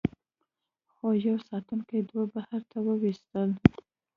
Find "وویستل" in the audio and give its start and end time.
2.87-3.49